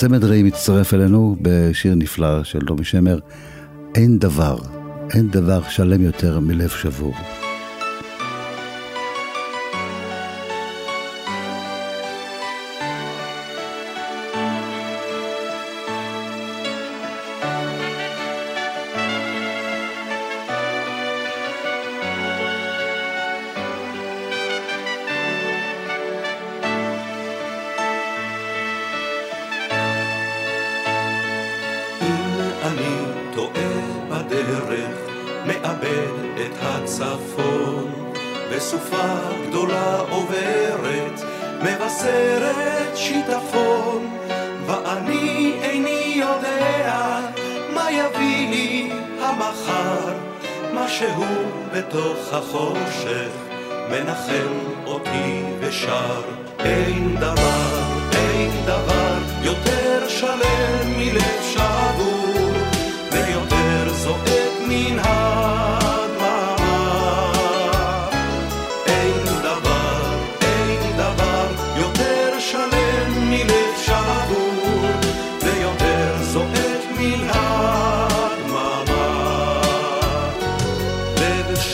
צמד 0.00 0.24
רעים 0.24 0.46
מצטרף 0.46 0.94
אלינו 0.94 1.36
בשיר 1.42 1.94
נפלא 1.94 2.44
של 2.44 2.58
דומי 2.58 2.84
שמר, 2.84 3.18
אין 3.94 4.18
דבר, 4.18 4.58
אין 5.14 5.28
דבר 5.28 5.62
שלם 5.68 6.02
יותר 6.02 6.40
מלב 6.40 6.68
שבור. 6.68 7.14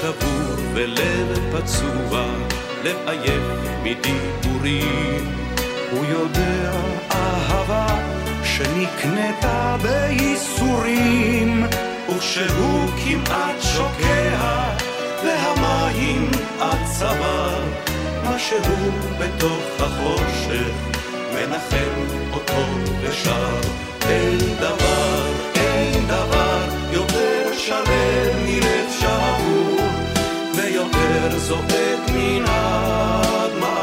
שבור 0.06 0.56
ולב 0.74 1.38
פצוע, 1.52 2.26
לב 2.84 2.96
עייף 3.06 3.42
מדיבורים. 3.82 5.34
הוא 5.90 6.04
יודע 6.04 6.72
אהבה 7.12 7.86
שנקנתה 8.44 9.76
בייסורים, 9.82 11.66
וכשהוא 12.08 12.90
כמעט 13.04 13.56
שוקע 13.60 14.62
והמים 15.24 16.30
עד 16.60 16.86
מה 18.24 18.38
שהוא 18.38 18.92
בתוך 19.18 19.80
החושך 19.80 20.72
מנחם 21.34 22.16
אותו 22.32 22.66
ושר. 23.00 23.60
אין 24.08 24.38
דבר, 24.60 25.32
אין 25.54 26.06
דבר 26.06 26.64
יותר 26.92 27.52
שלם 27.58 28.46
מלב 28.46 28.75
יותר 30.94 31.38
זועק 31.38 32.10
מן 32.14 32.44
הדמעה 32.48 33.75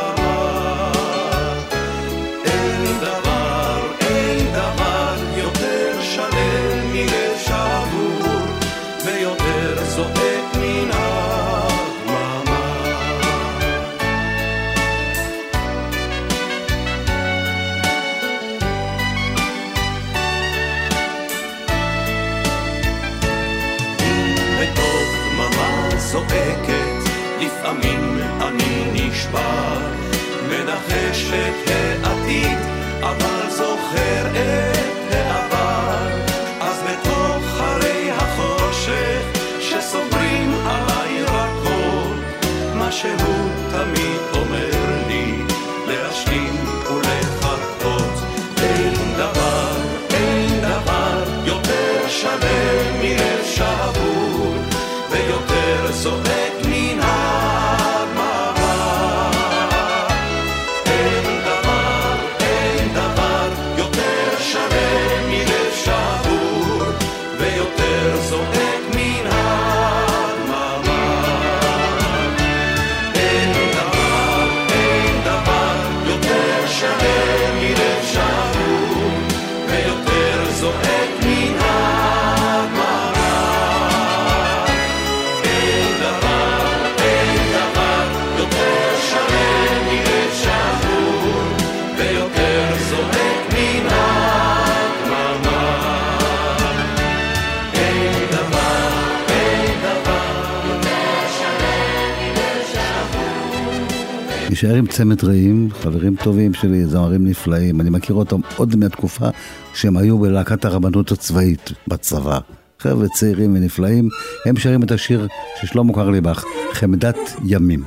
נשאר 104.63 104.75
עם 104.75 104.87
צמד 104.87 105.23
רעים, 105.23 105.69
חברים 105.71 106.15
טובים 106.15 106.53
שלי, 106.53 106.85
זמרים 106.85 107.27
נפלאים, 107.27 107.81
אני 107.81 107.89
מכיר 107.89 108.15
אותם 108.15 108.39
עוד 108.55 108.75
מהתקופה 108.75 109.29
שהם 109.73 109.97
היו 109.97 110.19
בלהקת 110.19 110.65
הרבנות 110.65 111.11
הצבאית 111.11 111.71
בצבא. 111.87 112.39
חבר'ה 112.79 113.07
צעירים 113.07 113.55
ונפלאים, 113.55 114.09
הם 114.45 114.57
שרים 114.57 114.83
את 114.83 114.91
השיר 114.91 115.27
של 115.61 115.67
שלמה 115.67 115.93
קרליבך, 115.93 116.43
חמדת 116.71 117.17
ימים. 117.45 117.83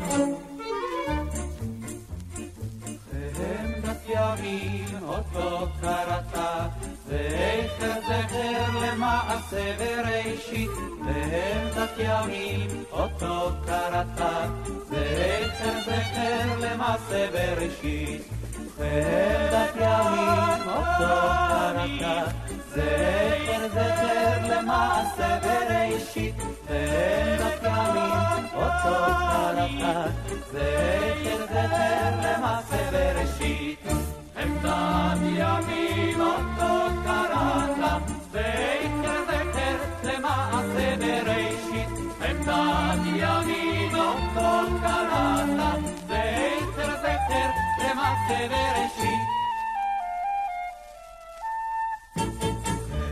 ימים 4.08 4.84
אותו 5.02 5.66
קראת, 5.80 6.38
זכר 7.08 7.92
זכר 8.08 8.92
למעשה 8.92 9.76
בראשית. 17.32 18.22
חמדת 18.76 19.74
ימים 19.76 20.68
אותו 20.68 21.14
קראת, 21.48 22.28
זכר 22.70 23.68
זכר 23.74 24.58
למעשה 24.58 25.38
בראשית. 25.42 26.34
חמדת 26.68 27.62
ימים 27.62 28.44
אותו 28.54 28.96
קראת, 29.18 30.08
זכר 30.52 31.46
זכר 31.46 32.12
למעשה 32.22 32.90
בראשית. 32.92 33.78
חמדת 34.34 35.18
ימים 35.22 36.20
אותו 36.20 36.74
קראת, 37.04 38.02
vedere 48.48 48.90
sì. 48.96 49.12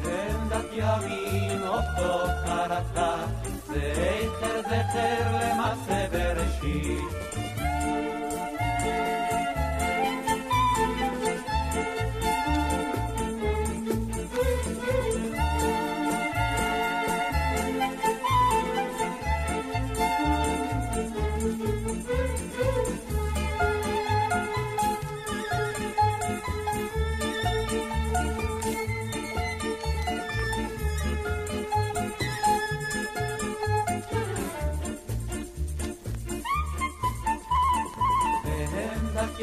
Rendati 0.03 0.81
a 0.81 0.97
minotto 0.99 2.09
caratta, 2.45 3.33
se 3.67 4.31
zeter 4.69 5.31
le 5.33 5.55
masse 5.55 6.09
veresci. 6.11 7.14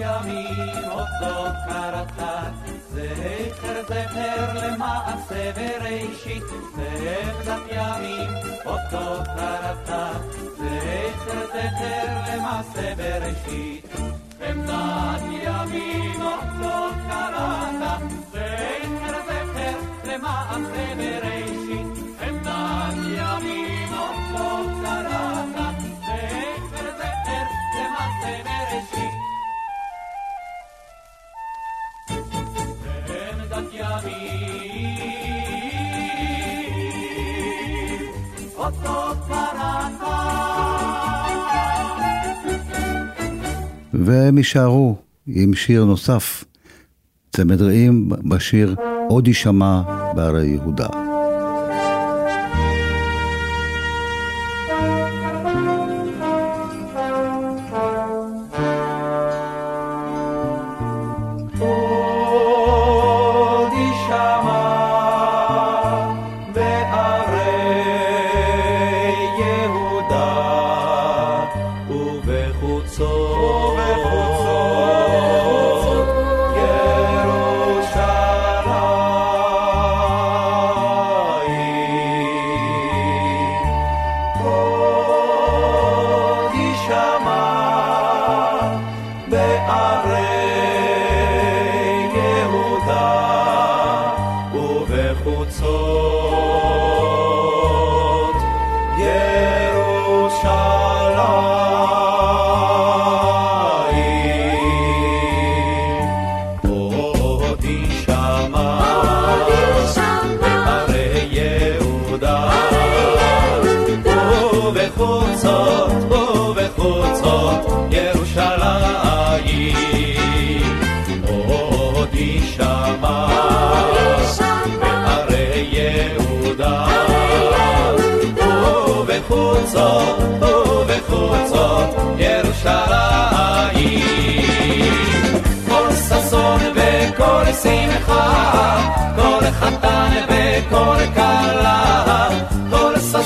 ימים 0.00 0.90
אותו 0.90 1.44
קראת, 1.68 2.18
זכר 2.90 3.82
זכר 3.88 4.52
למעשה 4.54 5.52
בראשית, 5.56 6.42
ועבדת 6.76 7.62
ימים 7.70 8.30
אותו 8.66 9.22
קראת, 9.24 9.86
זכר 10.56 11.46
זכר 11.46 12.34
למעשה 12.34 12.94
בראשית. 12.96 13.86
עמדת 14.48 15.22
ימים 15.42 16.22
אותו 16.22 16.88
קראת, 17.08 18.02
זכר 18.32 19.20
זכר 19.26 19.78
למעשה 20.04 20.94
בראשית. 20.96 21.19
והם 43.93 44.37
יישארו 44.37 44.95
עם 45.27 45.53
שיר 45.53 45.85
נוסף, 45.85 46.43
צמד 47.31 47.61
רעים 47.61 48.09
בשיר 48.09 48.75
עוד 49.09 49.27
יישמע 49.27 49.81
בערי 50.15 50.47
יהודה. 50.47 51.10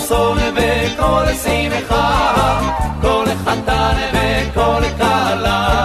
ששון 0.05 0.37
וכל 0.55 1.25
שמחה 1.43 2.59
כל 3.01 3.25
חתן 3.45 3.95
וכל 4.13 4.81
כלה 4.97 5.84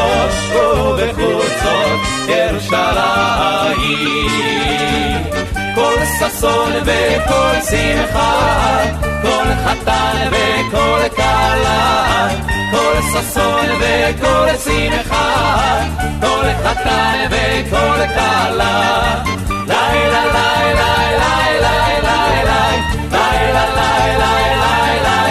ובחוצות 0.00 0.98
ובחוצות 0.98 2.00
ירושלים 2.28 3.40
כל 5.74 6.04
ששון 6.18 6.72
וכל 6.84 7.54
שמחה, 7.70 8.82
כל 9.22 9.44
חתן 9.64 10.28
וכל 10.30 11.08
כלה, 11.16 12.28
כל 12.70 12.94
ששון 13.12 13.66
וכל 13.80 14.48
שמחה, 14.64 15.80
כל 16.20 16.46
חתן 16.64 17.18
וכל 17.30 18.06
כלה. 18.14 19.22
לילה 19.66 20.24
לילה 20.34 20.92
לילה 21.20 21.74
לילה 22.02 22.68
לילה 23.12 23.64
לילה 23.76 25.29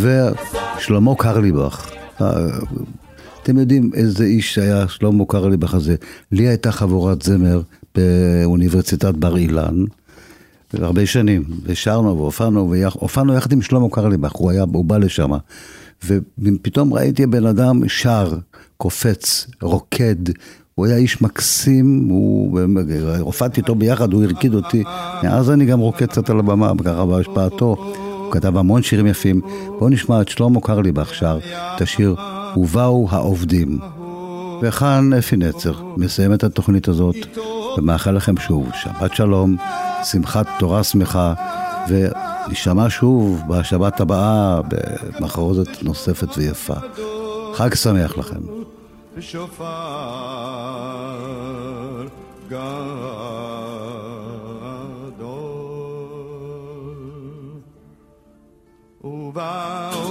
ושלמה 0.00 1.14
קרליבך. 1.14 1.90
אה, 2.20 2.48
אתם 3.42 3.58
יודעים 3.58 3.90
איזה 3.94 4.24
איש 4.24 4.58
היה 4.58 4.88
שלמה 4.88 5.24
קרליבך 5.28 5.74
הזה. 5.74 5.94
לי 6.32 6.48
הייתה 6.48 6.72
חבורת 6.72 7.22
זמר 7.22 7.60
באוניברסיטת 7.94 9.14
בר 9.14 9.36
אילן, 9.36 9.84
הרבה 10.74 11.06
שנים, 11.06 11.42
ושרנו 11.62 12.18
והופענו, 12.18 12.70
והופענו 12.70 13.34
יחד 13.34 13.52
עם 13.52 13.62
שלמה 13.62 13.90
קרליבך, 13.90 14.32
הוא, 14.32 14.50
היה, 14.50 14.64
הוא 14.72 14.84
בא 14.84 14.98
לשם. 14.98 15.30
ופתאום 16.04 16.94
ראיתי 16.94 17.26
בן 17.26 17.46
אדם 17.46 17.88
שר, 17.88 18.32
קופץ, 18.76 19.46
רוקד, 19.62 20.16
הוא 20.74 20.86
היה 20.86 20.96
איש 20.96 21.22
מקסים, 21.22 22.08
הוא, 22.10 22.60
הופעתי 23.20 23.60
איתו 23.60 23.74
ביחד, 23.74 24.12
הוא 24.12 24.24
הרקיד 24.24 24.54
אותי, 24.54 24.82
מאז 25.22 25.50
אני 25.50 25.64
גם 25.64 25.78
רוקד 25.78 26.06
קצת 26.06 26.30
על 26.30 26.38
הבמה, 26.38 26.72
ככה 26.84 27.06
בהשפעתו. 27.06 27.76
הוא 28.30 28.34
כתב 28.34 28.56
המון 28.56 28.82
שירים 28.82 29.06
יפים. 29.06 29.40
בואו 29.78 29.88
נשמע 29.90 30.20
את 30.20 30.28
שלמה 30.28 30.60
קרליבך 30.60 31.14
שר 31.14 31.38
את 31.76 31.80
השיר 31.80 32.14
"ובאו 32.56 33.08
העובדים". 33.10 33.78
וכאן 34.62 35.12
אפי 35.12 35.36
נצר 35.36 35.72
מסיים 35.96 36.34
את 36.34 36.44
התוכנית 36.44 36.88
הזאת 36.88 37.16
ומאחל 37.78 38.10
לכם 38.10 38.36
שוב 38.36 38.68
שבת 38.74 39.14
שלום, 39.14 39.56
שמחת 40.04 40.46
תורה 40.58 40.84
שמחה 40.84 41.34
ונשמע 41.88 42.86
שוב 42.88 43.42
בשבת 43.48 44.00
הבאה 44.00 44.60
במחרוזת 44.68 45.82
נוספת 45.82 46.28
ויפה. 46.36 46.74
חג 47.54 47.74
שמח 47.74 48.18
לכם. 48.18 48.40
ובאו 52.50 53.29
העובדים 59.36 60.09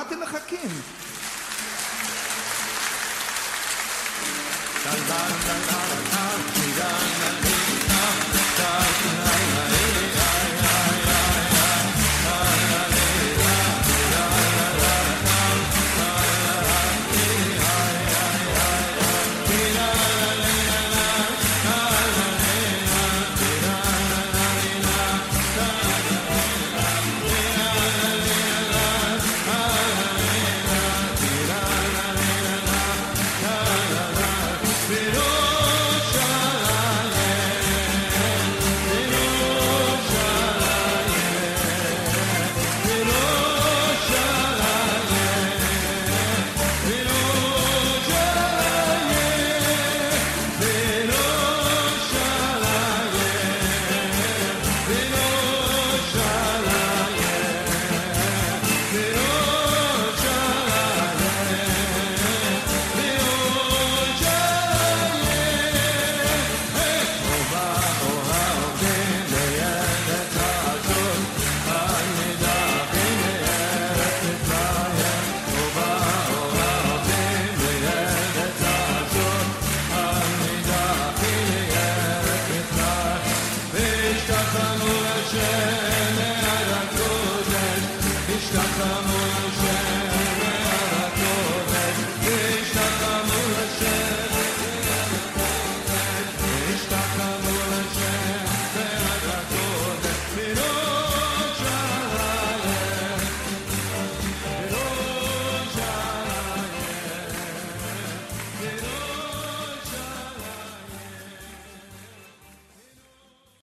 אתם 0.00 0.20
מחכים? 0.20 0.59